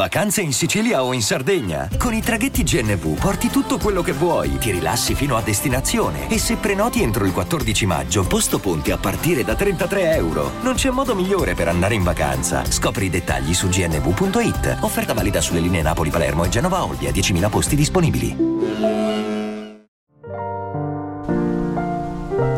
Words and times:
Vacanze 0.00 0.40
in 0.40 0.54
Sicilia 0.54 1.04
o 1.04 1.12
in 1.12 1.20
Sardegna? 1.20 1.86
Con 1.98 2.14
i 2.14 2.22
traghetti 2.22 2.62
GNV 2.62 3.20
porti 3.20 3.48
tutto 3.48 3.76
quello 3.76 4.00
che 4.00 4.12
vuoi, 4.12 4.56
ti 4.56 4.70
rilassi 4.70 5.14
fino 5.14 5.36
a 5.36 5.42
destinazione 5.42 6.30
e 6.30 6.38
se 6.38 6.56
prenoti 6.56 7.02
entro 7.02 7.26
il 7.26 7.34
14 7.34 7.84
maggio, 7.84 8.26
posto 8.26 8.58
ponti 8.58 8.92
a 8.92 8.96
partire 8.96 9.44
da 9.44 9.54
33 9.54 10.14
euro. 10.14 10.52
Non 10.62 10.72
c'è 10.72 10.88
modo 10.88 11.14
migliore 11.14 11.52
per 11.52 11.68
andare 11.68 11.96
in 11.96 12.02
vacanza. 12.02 12.64
Scopri 12.64 13.04
i 13.04 13.10
dettagli 13.10 13.52
su 13.52 13.68
gnv.it. 13.68 14.78
Offerta 14.80 15.12
valida 15.12 15.42
sulle 15.42 15.60
linee 15.60 15.82
Napoli-Palermo 15.82 16.44
e 16.44 16.48
Genova-Olbia, 16.48 17.10
10.000 17.10 17.50
posti 17.50 17.76
disponibili. 17.76 18.34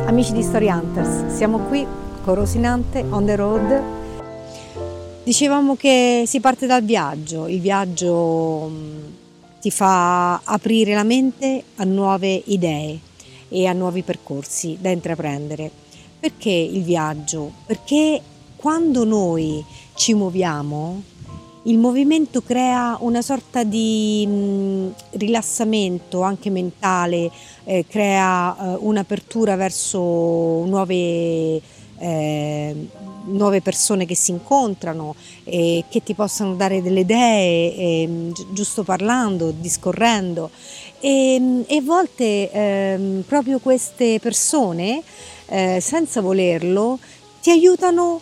Amici 0.06 0.32
di 0.32 0.43
Story 0.45 0.70
Hunters, 0.70 1.34
siamo 1.34 1.59
qui 1.59 1.84
con 2.22 2.36
Rosinante 2.36 3.04
on 3.11 3.27
the 3.27 3.34
road 3.34 4.02
Dicevamo 5.25 5.77
che 5.77 6.25
si 6.27 6.41
parte 6.41 6.66
dal 6.66 6.82
viaggio, 6.82 7.46
il 7.46 7.61
viaggio 7.61 8.68
mm, 8.68 9.04
ti 9.61 9.71
fa 9.71 10.40
aprire 10.43 10.95
la 10.95 11.04
mente 11.04 11.62
a 11.76 11.85
nuove 11.85 12.43
idee 12.46 12.98
e 13.48 13.67
a 13.67 13.72
nuovi 13.72 14.03
percorsi 14.03 14.79
da 14.81 14.90
intraprendere. 14.90 15.71
Perché 16.18 16.50
il 16.50 16.82
viaggio? 16.82 17.53
Perché 17.64 18.21
quando 18.57 19.04
noi 19.04 19.64
ci 19.95 20.12
muoviamo, 20.12 21.03
il 21.64 21.79
movimento 21.79 22.43
crea 22.43 22.96
una 22.98 23.23
sorta 23.23 23.62
di 23.62 24.26
mh, 24.26 24.32
mm, 24.32 24.89
rilassamento 25.12 26.23
anche 26.23 26.50
mentale, 26.50 27.31
eh, 27.62 27.84
crea 27.89 28.57
eh, 28.57 28.76
un'apertura 28.81 29.54
verso 29.54 30.00
nuove 30.64 31.62
eh, 31.98 32.89
nuove 33.25 33.61
persone 33.61 34.06
che 34.06 34.14
si 34.14 34.31
incontrano 34.31 35.14
e 35.44 35.84
che 35.89 36.03
ti 36.03 36.14
possano 36.14 36.55
dare 36.55 36.83
delle 36.83 37.00
idee, 37.00 37.75
eh, 37.75 38.33
giusto 38.50 38.83
parlando, 38.83 39.50
discorrendo. 39.50 40.50
E, 41.00 41.65
e 41.67 41.77
a 41.77 41.83
volte 41.83 42.50
eh, 42.50 43.23
proprio 43.27 43.59
queste 43.59 44.19
persone, 44.20 45.03
eh, 45.47 45.78
senza 45.81 46.20
volerlo, 46.20 46.98
ti 47.41 47.50
aiutano 47.50 48.20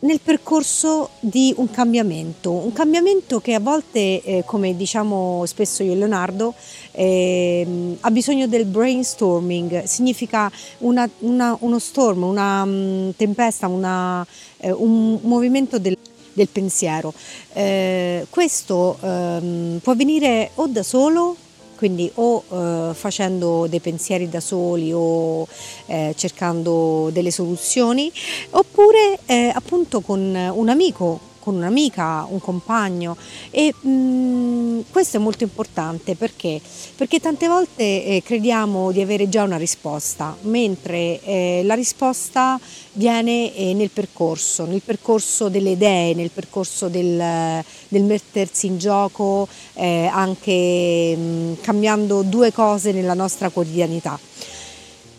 nel 0.00 0.20
percorso 0.20 1.10
di 1.20 1.52
un 1.56 1.70
cambiamento, 1.70 2.52
un 2.52 2.72
cambiamento 2.72 3.40
che 3.40 3.54
a 3.54 3.60
volte, 3.60 4.22
eh, 4.22 4.42
come 4.46 4.74
diciamo 4.76 5.44
spesso 5.44 5.82
io 5.82 5.92
e 5.92 5.96
Leonardo, 5.96 6.54
eh, 6.92 7.96
ha 8.00 8.10
bisogno 8.10 8.46
del 8.46 8.64
brainstorming, 8.64 9.82
significa 9.84 10.50
una, 10.78 11.08
una, 11.18 11.56
uno 11.60 11.78
storm, 11.78 12.22
una 12.22 12.62
um, 12.62 13.12
tempesta, 13.14 13.66
una, 13.66 14.26
eh, 14.58 14.70
un 14.70 15.18
movimento 15.22 15.78
del, 15.78 15.98
del 16.32 16.48
pensiero. 16.48 17.12
Eh, 17.52 18.26
questo 18.30 18.96
ehm, 19.02 19.80
può 19.82 19.92
avvenire 19.92 20.50
o 20.54 20.66
da 20.66 20.82
solo 20.82 21.36
quindi 21.80 22.12
o 22.16 22.44
eh, 22.50 22.92
facendo 22.92 23.66
dei 23.66 23.80
pensieri 23.80 24.28
da 24.28 24.40
soli 24.40 24.92
o 24.92 25.48
eh, 25.86 26.12
cercando 26.14 27.08
delle 27.10 27.30
soluzioni, 27.30 28.12
oppure 28.50 29.18
eh, 29.24 29.50
appunto 29.54 30.02
con 30.02 30.20
un 30.20 30.68
amico 30.68 31.29
con 31.40 31.56
un'amica, 31.56 32.26
un 32.28 32.40
compagno 32.40 33.16
e 33.50 33.74
mh, 33.78 33.88
mm, 33.90 34.80
questo 34.90 35.16
è 35.16 35.20
molto 35.20 35.42
importante 35.44 36.14
perché? 36.14 36.60
Perché 36.96 37.20
tante 37.20 37.48
volte 37.48 37.82
eh, 37.82 38.22
crediamo 38.24 38.92
di 38.92 39.00
avere 39.00 39.28
già 39.28 39.42
una 39.42 39.56
risposta, 39.56 40.36
mentre 40.42 41.20
eh, 41.22 41.62
la 41.64 41.74
risposta 41.74 42.58
viene 42.92 43.54
eh, 43.54 43.74
nel 43.74 43.90
percorso, 43.90 44.64
nel 44.64 44.82
percorso 44.84 45.48
delle 45.48 45.70
idee, 45.70 46.14
nel 46.14 46.30
percorso 46.30 46.88
del, 46.88 47.62
del 47.88 48.02
mettersi 48.02 48.66
in 48.66 48.78
gioco, 48.78 49.48
eh, 49.74 50.06
anche 50.06 51.16
mh, 51.16 51.20
mm, 51.20 51.52
cambiando 51.60 52.22
due 52.22 52.52
cose 52.52 52.92
nella 52.92 53.14
nostra 53.14 53.48
quotidianità. 53.50 54.18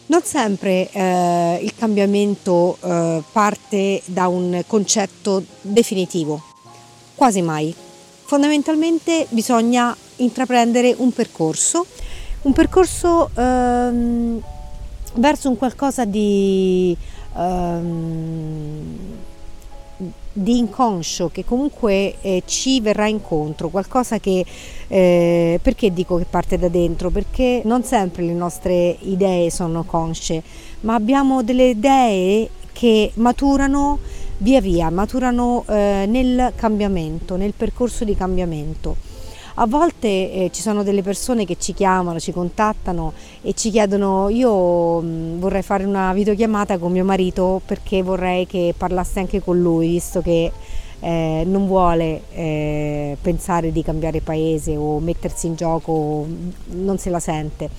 Non 0.07 0.23
sempre 0.23 0.89
eh, 0.91 1.59
il 1.61 1.73
cambiamento 1.75 2.77
eh, 2.81 3.23
parte 3.31 4.01
da 4.05 4.27
un 4.27 4.61
concetto 4.67 5.43
definitivo, 5.61 6.41
quasi 7.15 7.41
mai. 7.41 7.73
Fondamentalmente 8.25 9.27
bisogna 9.29 9.95
intraprendere 10.17 10.93
un 10.97 11.11
percorso, 11.13 11.85
un 12.43 12.53
percorso 12.53 13.29
ehm, 13.35 14.41
verso 15.15 15.49
un 15.49 15.57
qualcosa 15.57 16.05
di 16.05 16.95
ehm, 17.35 19.10
di 20.33 20.57
inconscio 20.57 21.29
che 21.29 21.43
comunque 21.43 22.15
eh, 22.21 22.43
ci 22.45 22.79
verrà 22.81 23.07
incontro, 23.07 23.69
qualcosa 23.69 24.19
che, 24.19 24.45
eh, 24.87 25.59
perché 25.61 25.91
dico 25.91 26.17
che 26.17 26.25
parte 26.29 26.57
da 26.57 26.69
dentro? 26.69 27.09
Perché 27.09 27.61
non 27.65 27.83
sempre 27.83 28.23
le 28.23 28.33
nostre 28.33 28.97
idee 29.01 29.49
sono 29.51 29.83
consce, 29.83 30.41
ma 30.81 30.95
abbiamo 30.95 31.43
delle 31.43 31.69
idee 31.69 32.49
che 32.71 33.11
maturano 33.15 33.99
via 34.37 34.61
via, 34.61 34.89
maturano 34.89 35.63
eh, 35.67 36.05
nel 36.07 36.53
cambiamento, 36.55 37.35
nel 37.35 37.53
percorso 37.55 38.03
di 38.03 38.15
cambiamento. 38.15 39.10
A 39.55 39.67
volte 39.67 40.07
eh, 40.07 40.49
ci 40.53 40.61
sono 40.61 40.81
delle 40.81 41.01
persone 41.01 41.43
che 41.43 41.57
ci 41.59 41.73
chiamano, 41.73 42.19
ci 42.21 42.31
contattano 42.31 43.11
e 43.41 43.53
ci 43.53 43.69
chiedono 43.69 44.29
io 44.29 45.01
mh, 45.01 45.39
vorrei 45.39 45.61
fare 45.61 45.83
una 45.83 46.13
videochiamata 46.13 46.77
con 46.77 46.93
mio 46.93 47.03
marito 47.03 47.61
perché 47.65 48.01
vorrei 48.01 48.47
che 48.47 48.73
parlasse 48.77 49.19
anche 49.19 49.41
con 49.41 49.59
lui, 49.59 49.89
visto 49.89 50.21
che 50.21 50.51
eh, 51.01 51.43
non 51.45 51.67
vuole 51.67 52.21
eh, 52.33 53.17
pensare 53.21 53.73
di 53.73 53.83
cambiare 53.83 54.21
paese 54.21 54.77
o 54.77 54.99
mettersi 54.99 55.47
in 55.47 55.55
gioco, 55.55 56.25
non 56.67 56.97
se 56.97 57.09
la 57.09 57.19
sente. 57.19 57.69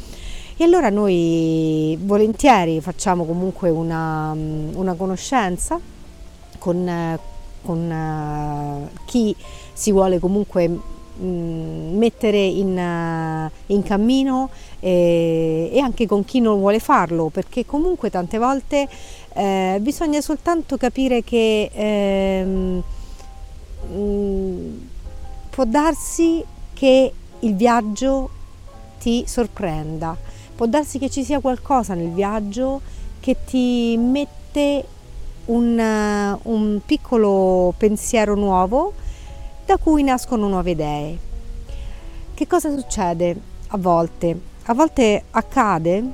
E 0.59 0.65
allora 0.65 0.91
noi 0.91 1.99
volentieri 2.03 2.83
facciamo 2.83 3.25
comunque 3.25 3.71
una, 3.71 4.33
una 4.75 4.93
conoscenza 4.93 5.81
con, 6.59 7.19
con 7.63 7.91
uh, 7.91 8.99
chi 9.07 9.35
si 9.73 9.91
vuole 9.91 10.19
comunque 10.19 10.69
Mm, 10.69 10.92
mettere 11.19 12.39
in, 12.39 12.77
uh, 12.77 13.73
in 13.73 13.83
cammino 13.83 14.51
e, 14.81 15.71
e, 15.73 15.79
anche 15.79 16.07
con 16.07 16.25
chi 16.25 16.41
non 16.41 16.59
vuole 16.59 16.79
farlo, 16.79 17.29
perché 17.29 17.67
comunque 17.67 18.11
tante 18.11 18.39
volte 18.39 18.89
eh, 19.35 19.79
bisogna 19.81 20.21
soltanto 20.21 20.77
capire 20.77 21.23
che 21.23 21.71
eh, 21.73 22.45
mh, 23.95 24.89
può 25.51 25.65
darsi 25.65 26.43
che 26.73 27.13
il 27.41 27.55
viaggio 27.55 28.31
ti 28.99 29.25
sorprenda, 29.27 30.17
può 30.55 30.67
darsi 30.67 30.99
che 30.99 31.11
ci 31.11 31.25
sia 31.25 31.41
qualcosa 31.41 31.95
nel 31.95 32.11
viaggio 32.11 32.81
che 33.21 33.37
ti 33.45 33.97
mette 33.99 34.85
un, 35.47 35.79
uh, 35.79 36.51
un 36.51 36.81
piccolo 36.85 37.75
pensiero 37.77 38.35
nuovo 38.35 38.95
da 39.73 39.79
cui 39.79 40.03
nascono 40.03 40.49
nuove 40.49 40.73
idee. 40.73 41.19
Che 42.35 42.47
cosa 42.47 42.71
succede 42.71 43.35
a 43.69 43.79
volte? 43.79 44.39
A 44.65 44.75
volte 44.75 45.23
accade 45.31 46.05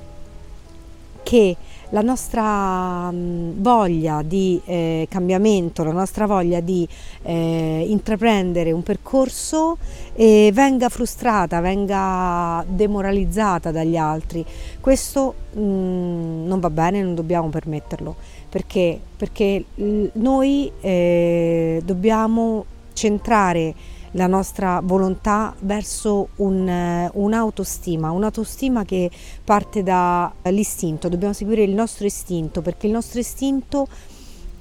che 1.25 1.57
la 1.91 2.01
nostra 2.01 3.11
mm, 3.11 3.61
voglia 3.61 4.23
di 4.23 4.61
eh, 4.65 5.09
cambiamento, 5.11 5.83
la 5.83 5.91
nostra 5.91 6.27
voglia 6.27 6.61
di 6.61 6.87
eh, 7.23 7.85
intraprendere 7.89 8.71
un 8.71 8.85
percorso 8.85 9.79
eh, 10.15 10.51
venga 10.53 10.89
frustrata, 10.89 11.61
venga 11.61 12.65
demoralizzata 12.69 13.73
dagli 13.73 13.97
altri. 13.97 14.45
Questo 14.81 15.35
mh, 15.55 15.61
mm, 15.61 16.47
non 16.47 16.61
va 16.61 16.71
bene, 16.71 17.03
non 17.03 17.17
dobbiamo 17.17 17.49
permetterlo. 17.49 18.15
Perché? 18.49 19.01
Perché 19.17 19.65
noi 20.13 20.71
eh, 20.81 21.83
dobbiamo 21.85 22.65
centrare 22.99 23.75
la 24.13 24.27
nostra 24.27 24.81
volontà 24.83 25.55
verso 25.61 26.31
un, 26.37 26.69
eh, 26.69 27.11
un'autostima, 27.13 28.11
un'autostima 28.11 28.85
che 28.85 29.09
parte 29.45 29.85
dall'istinto, 29.85 31.09
dobbiamo 31.09 31.33
seguire 31.33 31.63
il 31.63 31.75
nostro 31.75 32.07
istinto 32.07 32.61
perché 32.61 32.87
il 32.87 32.93
nostro 32.93 33.21
istinto 33.21 33.87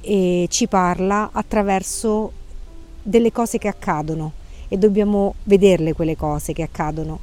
eh, 0.02 0.46
ci 0.50 0.68
parla 0.68 1.30
attraverso 1.32 2.32
delle 3.02 3.32
cose 3.32 3.58
che 3.58 3.68
accadono 3.68 4.34
e 4.68 4.78
dobbiamo 4.78 5.36
vederle 5.44 5.94
quelle 5.94 6.16
cose 6.16 6.54
che 6.54 6.62
accadono. 6.62 7.20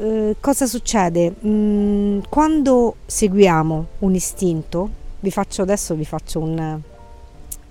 Eh, 0.00 0.36
cosa 0.40 0.66
succede? 0.66 1.34
Mm, 1.46 2.20
quando 2.28 2.96
seguiamo 3.06 3.86
un 4.00 4.14
istinto, 4.14 4.88
vi 5.20 5.30
faccio 5.30 5.62
adesso 5.62 5.94
vi 5.94 6.04
faccio 6.04 6.40
un, 6.40 6.82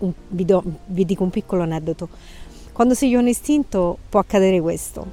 un, 0.04 0.12
vi, 0.30 0.46
do, 0.46 0.64
vi 0.88 1.06
dico 1.06 1.24
un 1.24 1.30
piccolo 1.30 1.64
aneddoto. 1.64 2.08
Quando 2.72 2.94
si 2.94 3.14
un 3.16 3.28
istinto 3.28 3.98
può 4.10 4.20
accadere 4.20 4.60
questo. 4.60 5.06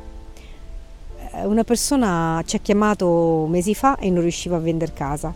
Eh, 1.33 1.45
una 1.45 1.65
persona 1.65 2.43
ci 2.47 2.57
ha 2.57 2.59
chiamato 2.61 3.47
mesi 3.49 3.75
fa 3.75 3.99
e 3.99 4.11
non 4.11 4.23
riusciva 4.23 4.57
a 4.57 4.61
vendere 4.61 4.93
casa 4.93 5.33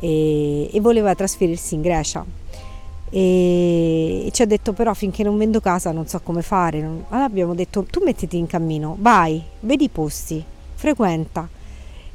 e, 0.00 0.68
e 0.72 0.80
voleva 0.80 1.14
trasferirsi 1.14 1.74
in 1.74 1.82
Grecia. 1.82 2.24
e 3.10 4.28
ci 4.32 4.42
ha 4.42 4.46
detto 4.46 4.72
però 4.72 4.92
finché 4.94 5.22
non 5.22 5.36
vendo 5.36 5.60
casa 5.60 5.92
non 5.92 6.06
so 6.06 6.20
come 6.20 6.42
fare. 6.42 6.78
Allora 6.78 7.24
abbiamo 7.24 7.54
detto 7.54 7.84
tu 7.84 8.02
mettiti 8.04 8.38
in 8.38 8.46
cammino, 8.46 8.96
vai, 8.98 9.42
vedi 9.60 9.84
i 9.84 9.88
posti, 9.88 10.42
frequenta 10.74 11.48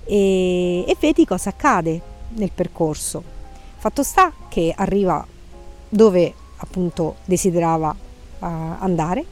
e, 0.05 0.85
e 0.87 0.97
vedi 0.99 1.25
cosa 1.25 1.49
accade 1.49 2.01
nel 2.35 2.51
percorso. 2.53 3.21
Fatto 3.77 4.03
sta 4.03 4.33
che 4.49 4.73
arriva 4.75 5.25
dove 5.89 6.33
appunto 6.57 7.17
desiderava 7.25 7.89
uh, 7.89 8.45
andare, 8.79 9.25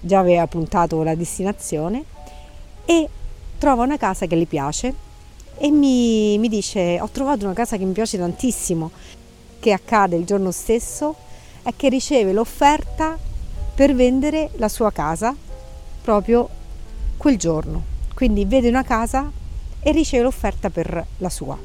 già 0.00 0.18
aveva 0.18 0.46
puntato 0.46 1.02
la 1.02 1.14
destinazione 1.14 2.04
e 2.84 3.08
trova 3.58 3.84
una 3.84 3.96
casa 3.96 4.26
che 4.26 4.36
le 4.36 4.46
piace 4.46 4.94
e 5.58 5.70
mi, 5.70 6.36
mi 6.38 6.48
dice 6.48 7.00
ho 7.00 7.08
trovato 7.08 7.44
una 7.44 7.54
casa 7.54 7.76
che 7.76 7.84
mi 7.84 7.92
piace 7.92 8.18
tantissimo 8.18 8.90
che 9.58 9.72
accade 9.72 10.16
il 10.16 10.24
giorno 10.24 10.50
stesso 10.50 11.16
è 11.62 11.72
che 11.74 11.88
riceve 11.88 12.32
l'offerta 12.32 13.18
per 13.74 13.94
vendere 13.94 14.50
la 14.56 14.68
sua 14.68 14.92
casa 14.92 15.34
proprio 16.02 16.48
quel 17.16 17.36
giorno. 17.36 17.82
Quindi 18.14 18.44
vede 18.44 18.68
una 18.68 18.84
casa 18.84 19.30
e 19.80 19.90
riceve 19.90 20.22
l'offerta 20.22 20.70
per 20.70 21.04
la 21.18 21.28
sua. 21.28 21.58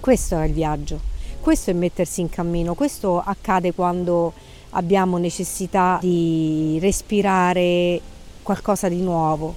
Questo 0.00 0.38
è 0.38 0.46
il 0.46 0.52
viaggio, 0.52 1.00
questo 1.48 1.70
è 1.70 1.72
mettersi 1.72 2.20
in 2.20 2.28
cammino, 2.28 2.74
questo 2.74 3.22
accade 3.24 3.72
quando 3.72 4.34
abbiamo 4.72 5.16
necessità 5.16 5.96
di 5.98 6.76
respirare 6.78 7.98
qualcosa 8.42 8.90
di 8.90 9.00
nuovo. 9.00 9.54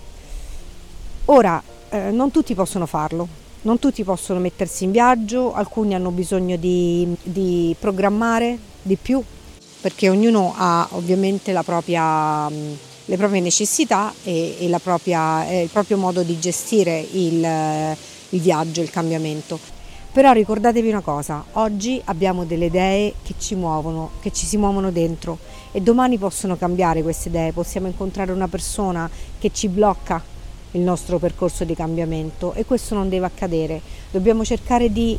Ora, 1.25 1.61
eh, 1.89 2.11
non 2.11 2.31
tutti 2.31 2.55
possono 2.55 2.85
farlo, 2.85 3.27
non 3.63 3.77
tutti 3.77 4.05
possono 4.05 4.39
mettersi 4.39 4.85
in 4.85 4.91
viaggio, 4.91 5.53
alcuni 5.53 5.93
hanno 5.93 6.11
bisogno 6.11 6.55
di, 6.55 7.13
di 7.23 7.75
programmare 7.77 8.57
di 8.81 8.95
più 8.95 9.21
perché 9.81 10.07
ognuno 10.07 10.53
ha 10.55 10.87
ovviamente 10.91 11.51
propria, 11.65 12.47
le 12.47 13.17
proprie 13.17 13.41
necessità 13.41 14.13
e, 14.23 14.55
e 14.57 14.79
propria, 14.81 15.45
eh, 15.45 15.63
il 15.63 15.69
proprio 15.69 15.97
modo 15.97 16.23
di 16.23 16.39
gestire 16.39 17.05
il, 17.11 17.45
il 18.29 18.39
viaggio, 18.39 18.79
il 18.79 18.89
cambiamento. 18.89 19.80
Però 20.13 20.33
ricordatevi 20.33 20.89
una 20.89 20.99
cosa, 20.99 21.41
oggi 21.53 22.01
abbiamo 22.03 22.43
delle 22.43 22.65
idee 22.65 23.13
che 23.23 23.35
ci 23.37 23.55
muovono, 23.55 24.09
che 24.19 24.33
ci 24.33 24.45
si 24.45 24.57
muovono 24.57 24.91
dentro 24.91 25.37
e 25.71 25.79
domani 25.79 26.17
possono 26.17 26.57
cambiare 26.57 27.01
queste 27.01 27.29
idee, 27.29 27.53
possiamo 27.53 27.87
incontrare 27.87 28.33
una 28.33 28.49
persona 28.49 29.09
che 29.39 29.51
ci 29.53 29.69
blocca 29.69 30.21
il 30.71 30.81
nostro 30.81 31.17
percorso 31.17 31.63
di 31.63 31.75
cambiamento 31.75 32.51
e 32.55 32.65
questo 32.65 32.93
non 32.93 33.07
deve 33.07 33.25
accadere. 33.25 33.79
Dobbiamo 34.11 34.43
cercare 34.43 34.91
di 34.91 35.17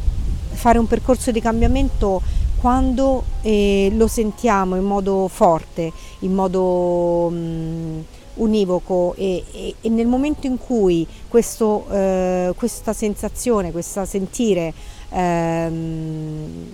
fare 0.50 0.78
un 0.78 0.86
percorso 0.86 1.30
di 1.30 1.40
cambiamento 1.40 2.20
quando 2.60 3.24
eh, 3.40 3.90
lo 3.94 4.06
sentiamo 4.06 4.76
in 4.76 4.84
modo 4.84 5.26
forte, 5.28 5.90
in 6.18 6.34
modo 6.34 7.30
mh, 7.30 7.34
mm, 7.34 8.00
univoco 8.34 9.14
e, 9.16 9.44
e, 9.52 9.74
e, 9.80 9.88
nel 9.88 10.06
momento 10.06 10.46
in 10.46 10.58
cui 10.58 11.06
questo, 11.28 11.86
eh, 11.90 12.52
questa 12.56 12.92
sensazione, 12.92 13.72
questo 13.72 14.04
sentire 14.04 14.72
ehm, 15.10 16.66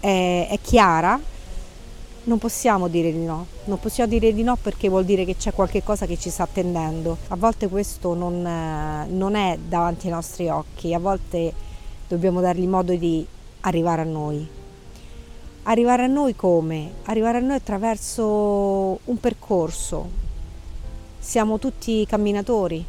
è, 0.00 0.48
è 0.50 0.58
chiara, 0.60 1.18
non 2.24 2.38
possiamo 2.38 2.88
dire 2.88 3.10
di 3.10 3.24
no, 3.24 3.46
non 3.64 3.80
possiamo 3.80 4.10
dire 4.10 4.34
di 4.34 4.42
no 4.42 4.56
perché 4.60 4.88
vuol 4.88 5.04
dire 5.04 5.24
che 5.24 5.36
c'è 5.36 5.52
qualche 5.52 5.82
cosa 5.82 6.04
che 6.04 6.18
ci 6.18 6.28
sta 6.28 6.42
attendendo. 6.42 7.16
A 7.28 7.36
volte 7.36 7.68
questo 7.68 8.14
non, 8.14 8.42
non 9.08 9.34
è 9.34 9.58
davanti 9.66 10.06
ai 10.06 10.12
nostri 10.12 10.48
occhi, 10.48 10.92
a 10.92 10.98
volte 10.98 11.52
dobbiamo 12.06 12.40
dargli 12.40 12.66
modo 12.66 12.94
di 12.94 13.26
arrivare 13.60 14.02
a 14.02 14.04
noi. 14.04 14.46
Arrivare 15.64 16.04
a 16.04 16.06
noi 16.06 16.36
come? 16.36 16.92
Arrivare 17.04 17.38
a 17.38 17.40
noi 17.40 17.56
attraverso 17.56 19.00
un 19.04 19.20
percorso. 19.20 20.27
Siamo 21.28 21.58
tutti 21.58 22.06
camminatori, 22.06 22.82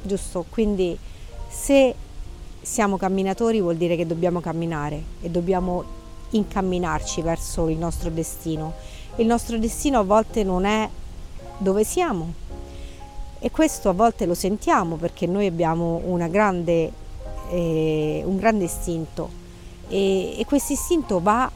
giusto? 0.00 0.46
Quindi 0.48 0.96
se 1.48 1.94
siamo 2.62 2.96
camminatori 2.96 3.60
vuol 3.60 3.76
dire 3.76 3.94
che 3.94 4.06
dobbiamo 4.06 4.40
camminare 4.40 5.02
e 5.20 5.28
dobbiamo 5.28 5.84
incamminarci 6.30 7.20
verso 7.20 7.68
il 7.68 7.76
nostro 7.76 8.08
destino. 8.08 8.72
Il 9.16 9.26
nostro 9.26 9.58
destino 9.58 9.98
a 9.98 10.02
volte 10.02 10.44
non 10.44 10.64
è 10.64 10.88
dove 11.58 11.84
siamo 11.84 12.32
e 13.38 13.50
questo 13.50 13.90
a 13.90 13.92
volte 13.92 14.24
lo 14.24 14.34
sentiamo 14.34 14.96
perché 14.96 15.26
noi 15.26 15.44
abbiamo 15.44 16.00
grande, 16.30 16.90
eh, 17.50 18.22
un 18.24 18.38
grande 18.38 18.64
istinto 18.64 19.28
e, 19.88 20.40
e 20.40 20.44
questo 20.46 20.72
istinto 20.72 21.20
va 21.20 21.50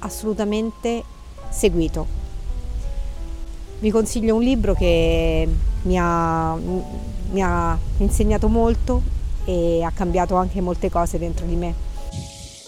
assolutamente 0.00 1.02
seguito. 1.48 2.21
Vi 3.82 3.90
consiglio 3.90 4.36
un 4.36 4.42
libro 4.42 4.74
che 4.74 5.48
mi 5.82 5.98
ha, 5.98 6.54
mi 6.54 7.42
ha 7.42 7.76
insegnato 7.98 8.46
molto 8.46 9.02
e 9.44 9.82
ha 9.82 9.90
cambiato 9.90 10.36
anche 10.36 10.60
molte 10.60 10.88
cose 10.88 11.18
dentro 11.18 11.46
di 11.46 11.56
me. 11.56 11.74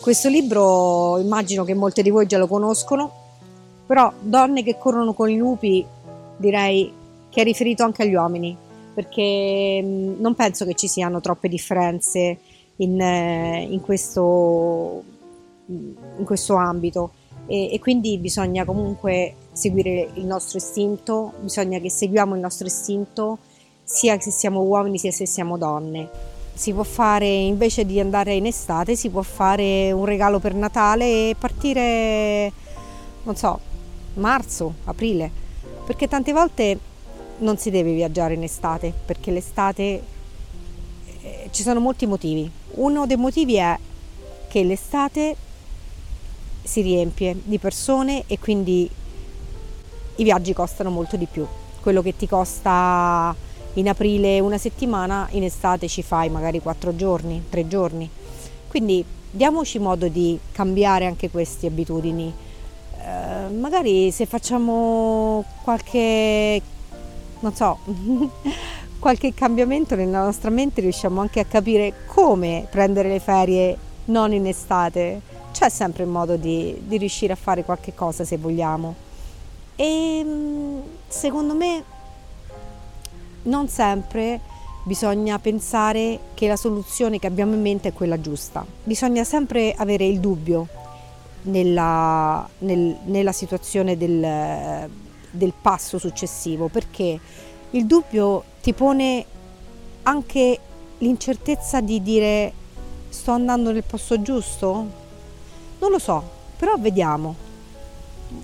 Questo 0.00 0.28
libro 0.28 1.20
immagino 1.20 1.62
che 1.62 1.72
molte 1.72 2.02
di 2.02 2.10
voi 2.10 2.26
già 2.26 2.36
lo 2.36 2.48
conoscono, 2.48 3.12
però 3.86 4.12
Donne 4.18 4.64
che 4.64 4.76
corrono 4.76 5.12
con 5.12 5.30
i 5.30 5.36
lupi 5.36 5.86
direi 6.36 6.92
che 7.30 7.40
è 7.42 7.44
riferito 7.44 7.84
anche 7.84 8.02
agli 8.02 8.14
uomini, 8.14 8.56
perché 8.92 9.80
mm, 9.80 10.14
non 10.18 10.34
penso 10.34 10.64
che 10.64 10.74
ci 10.74 10.88
siano 10.88 11.20
troppe 11.20 11.48
differenze 11.48 12.38
in, 12.78 13.00
eh, 13.00 13.68
in, 13.70 13.80
questo, 13.80 15.00
in 15.66 16.24
questo, 16.24 16.56
ambito 16.56 17.12
e, 17.46 17.72
e 17.72 17.78
quindi 17.78 18.18
bisogna 18.18 18.64
comunque 18.64 19.34
seguire 19.52 20.10
il 20.14 20.24
nostro 20.24 20.58
istinto, 20.58 21.32
bisogna 21.40 21.78
che 21.78 21.90
seguiamo 21.90 22.34
il 22.34 22.40
nostro 22.40 22.66
istinto 22.66 23.38
sia 23.82 24.18
se 24.18 24.30
siamo 24.30 24.62
uomini 24.62 24.98
sia 24.98 25.12
se 25.12 25.26
siamo 25.26 25.58
donne. 25.58 26.08
Si 26.54 26.72
può 26.72 26.84
fare 26.84 27.26
invece 27.26 27.84
di 27.84 27.98
andare 27.98 28.34
in 28.34 28.46
estate 28.46 28.94
si 28.96 29.10
può 29.10 29.22
fare 29.22 29.90
un 29.92 30.04
regalo 30.04 30.38
per 30.38 30.54
Natale 30.54 31.30
e 31.30 31.36
partire 31.38 32.52
non 33.24 33.36
so 33.36 33.72
marzo 34.14 34.74
aprile. 34.84 35.30
Perché 35.84 36.08
tante 36.08 36.32
volte 36.32 36.78
non 37.38 37.56
si 37.58 37.70
deve 37.70 37.92
viaggiare 37.92 38.34
in 38.34 38.42
estate 38.42 38.92
perché 39.04 39.30
l'estate 39.30 40.02
eh, 41.22 41.48
ci 41.50 41.62
sono 41.62 41.80
molti 41.80 42.06
motivi. 42.06 42.50
Uno 42.74 43.06
dei 43.06 43.16
motivi 43.16 43.56
è 43.56 43.76
che 44.48 44.62
l'estate 44.62 45.36
si 46.64 46.80
riempie 46.80 47.36
di 47.44 47.58
persone 47.58 48.24
e 48.26 48.38
quindi 48.38 48.90
i 50.16 50.22
viaggi 50.24 50.52
costano 50.52 50.90
molto 50.90 51.16
di 51.16 51.26
più 51.30 51.46
quello 51.84 52.00
che 52.00 52.16
ti 52.16 52.26
costa 52.26 53.36
in 53.74 53.88
aprile 53.90 54.40
una 54.40 54.56
settimana, 54.56 55.28
in 55.32 55.44
estate 55.44 55.86
ci 55.86 56.02
fai 56.02 56.30
magari 56.30 56.60
quattro 56.60 56.96
giorni, 56.96 57.44
tre 57.50 57.68
giorni. 57.68 58.08
Quindi 58.68 59.04
diamoci 59.30 59.78
modo 59.78 60.08
di 60.08 60.38
cambiare 60.52 61.04
anche 61.04 61.28
queste 61.28 61.66
abitudini. 61.66 62.32
Eh, 62.98 63.52
magari 63.52 64.10
se 64.12 64.24
facciamo 64.24 65.44
qualche, 65.62 66.62
non 67.40 67.54
so, 67.54 67.78
qualche 68.98 69.34
cambiamento 69.34 69.94
nella 69.94 70.24
nostra 70.24 70.48
mente 70.48 70.80
riusciamo 70.80 71.20
anche 71.20 71.40
a 71.40 71.44
capire 71.44 72.06
come 72.06 72.66
prendere 72.70 73.10
le 73.10 73.20
ferie 73.20 73.76
non 74.06 74.32
in 74.32 74.46
estate. 74.46 75.20
C'è 75.54 75.68
sempre 75.68 76.02
un 76.02 76.10
modo 76.10 76.34
di, 76.34 76.76
di 76.80 76.98
riuscire 76.98 77.32
a 77.32 77.36
fare 77.36 77.62
qualche 77.62 77.94
cosa 77.94 78.24
se 78.24 78.36
vogliamo. 78.38 78.92
E 79.76 80.20
mm, 80.24 80.80
secondo 81.06 81.54
me 81.54 81.84
non 83.42 83.68
sempre 83.68 84.40
bisogna 84.82 85.38
pensare 85.38 86.18
che 86.34 86.48
la 86.48 86.56
soluzione 86.56 87.20
che 87.20 87.28
abbiamo 87.28 87.54
in 87.54 87.62
mente 87.62 87.90
è 87.90 87.92
quella 87.92 88.20
giusta. 88.20 88.66
Bisogna 88.82 89.22
sempre 89.22 89.72
avere 89.76 90.04
il 90.04 90.18
dubbio 90.18 90.66
nella, 91.42 92.48
nel, 92.58 92.96
nella 93.04 93.32
situazione 93.32 93.96
del, 93.96 94.90
del 95.30 95.52
passo 95.62 95.98
successivo, 95.98 96.66
perché 96.66 97.20
il 97.70 97.86
dubbio 97.86 98.42
ti 98.60 98.72
pone 98.72 99.24
anche 100.02 100.58
l'incertezza 100.98 101.80
di 101.80 102.02
dire 102.02 102.52
sto 103.08 103.30
andando 103.30 103.70
nel 103.70 103.84
posto 103.84 104.20
giusto? 104.20 105.02
Non 105.84 105.92
lo 105.92 105.98
so, 105.98 106.22
però 106.56 106.76
vediamo. 106.78 107.34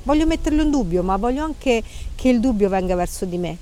Voglio 0.02 0.26
metterlo 0.26 0.60
in 0.60 0.70
dubbio, 0.70 1.02
ma 1.02 1.16
voglio 1.16 1.42
anche 1.42 1.82
che 2.14 2.28
il 2.28 2.38
dubbio 2.38 2.68
venga 2.68 2.94
verso 2.94 3.24
di 3.24 3.38
me 3.38 3.56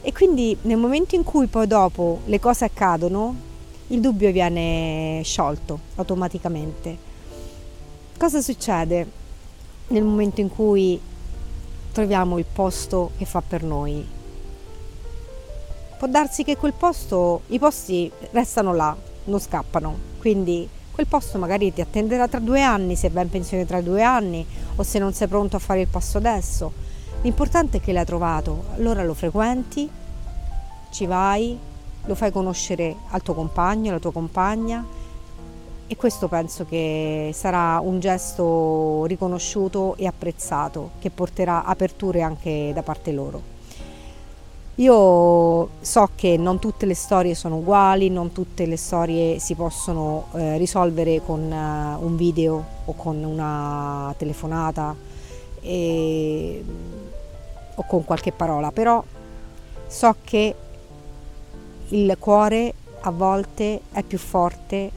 e 0.00 0.14
quindi 0.14 0.56
nel 0.62 0.78
momento 0.78 1.14
in 1.14 1.22
cui 1.22 1.46
poi 1.46 1.66
dopo 1.66 2.20
le 2.24 2.40
cose 2.40 2.64
accadono, 2.64 3.36
il 3.88 4.00
dubbio 4.00 4.32
viene 4.32 5.20
sciolto 5.24 5.78
automaticamente. 5.96 6.96
Cosa 8.16 8.40
succede 8.40 9.06
nel 9.88 10.04
momento 10.04 10.40
in 10.40 10.48
cui 10.48 10.98
troviamo 11.92 12.38
il 12.38 12.46
posto 12.50 13.10
che 13.18 13.26
fa 13.26 13.42
per 13.46 13.62
noi? 13.62 14.02
Può 15.98 16.08
darsi 16.08 16.44
che 16.44 16.56
quel 16.56 16.72
posto, 16.72 17.42
i 17.48 17.58
posti 17.58 18.10
restano 18.30 18.74
là, 18.74 18.96
non 19.24 19.38
scappano, 19.38 19.98
quindi 20.18 20.66
quel 20.92 21.06
posto 21.06 21.38
magari 21.38 21.72
ti 21.72 21.80
attenderà 21.80 22.28
tra 22.28 22.38
due 22.38 22.62
anni, 22.62 22.96
se 22.96 23.08
vai 23.08 23.24
in 23.24 23.30
pensione 23.30 23.66
tra 23.66 23.80
due 23.80 24.02
anni 24.02 24.46
o 24.76 24.82
se 24.82 24.98
non 24.98 25.12
sei 25.12 25.26
pronto 25.26 25.56
a 25.56 25.58
fare 25.58 25.80
il 25.80 25.88
passo 25.88 26.18
adesso. 26.18 26.72
L'importante 27.22 27.78
è 27.78 27.80
che 27.80 27.92
l'hai 27.92 28.04
trovato, 28.04 28.64
allora 28.74 29.02
lo 29.02 29.14
frequenti, 29.14 29.88
ci 30.90 31.06
vai, 31.06 31.58
lo 32.04 32.14
fai 32.14 32.30
conoscere 32.30 32.94
al 33.10 33.22
tuo 33.22 33.34
compagno, 33.34 33.90
alla 33.90 33.98
tua 33.98 34.12
compagna 34.12 34.84
e 35.86 35.96
questo 35.96 36.26
penso 36.26 36.64
che 36.64 37.30
sarà 37.34 37.78
un 37.80 38.00
gesto 38.00 39.04
riconosciuto 39.04 39.94
e 39.96 40.06
apprezzato 40.06 40.92
che 40.98 41.10
porterà 41.10 41.64
aperture 41.64 42.22
anche 42.22 42.72
da 42.74 42.82
parte 42.82 43.12
loro. 43.12 43.42
Io 44.76 45.68
so 45.82 46.08
che 46.14 46.38
non 46.38 46.58
tutte 46.58 46.86
le 46.86 46.94
storie 46.94 47.34
sono 47.34 47.56
uguali, 47.56 48.08
non 48.08 48.32
tutte 48.32 48.64
le 48.64 48.78
storie 48.78 49.38
si 49.38 49.54
possono 49.54 50.28
eh, 50.32 50.56
risolvere 50.56 51.20
con 51.22 51.40
uh, 51.40 52.02
un 52.02 52.16
video 52.16 52.64
o 52.86 52.94
con 52.94 53.22
una 53.22 54.14
telefonata 54.16 54.96
e, 55.60 56.64
o 57.74 57.84
con 57.86 58.04
qualche 58.06 58.32
parola, 58.32 58.72
però 58.72 59.04
so 59.86 60.16
che 60.24 60.54
il 61.88 62.16
cuore 62.18 62.72
a 63.02 63.10
volte 63.10 63.82
è 63.92 64.02
più 64.02 64.16
forte 64.16 64.90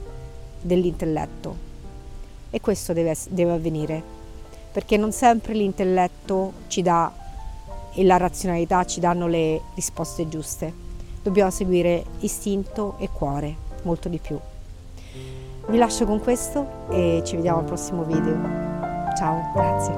dell'intelletto 0.62 1.54
e 2.48 2.62
questo 2.62 2.94
deve, 2.94 3.14
deve 3.28 3.52
avvenire 3.52 4.02
perché 4.72 4.96
non 4.96 5.12
sempre 5.12 5.52
l'intelletto 5.52 6.52
ci 6.68 6.80
dà 6.80 7.12
e 7.96 8.04
la 8.04 8.18
razionalità 8.18 8.84
ci 8.84 9.00
danno 9.00 9.26
le 9.26 9.62
risposte 9.74 10.28
giuste. 10.28 10.72
Dobbiamo 11.22 11.50
seguire 11.50 12.04
istinto 12.20 12.96
e 12.98 13.08
cuore, 13.08 13.56
molto 13.82 14.10
di 14.10 14.18
più. 14.18 14.38
Vi 15.68 15.78
lascio 15.78 16.04
con 16.04 16.20
questo 16.20 16.90
e 16.90 17.22
ci 17.24 17.36
vediamo 17.36 17.60
al 17.60 17.64
prossimo 17.64 18.04
video. 18.04 18.38
Ciao, 19.16 19.50
grazie. 19.54 19.94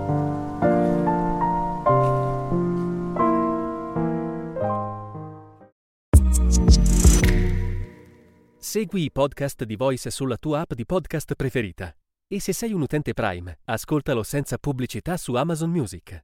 Segui 8.59 9.03
i 9.03 9.11
podcast 9.11 9.65
di 9.65 9.75
Voice 9.77 10.11
sulla 10.11 10.37
tua 10.37 10.61
app 10.61 10.73
di 10.73 10.87
podcast 10.87 11.35
preferita. 11.35 11.93
E 12.31 12.41
se 12.41 12.53
sei 12.53 12.73
un 12.73 12.83
utente 12.83 13.13
Prime, 13.13 13.59
ascoltalo 13.65 14.23
senza 14.23 14.57
pubblicità 14.57 15.17
su 15.17 15.35
Amazon 15.35 15.71
Music. 15.71 16.23